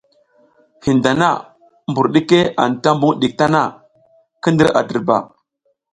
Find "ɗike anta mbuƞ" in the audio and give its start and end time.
2.13-3.13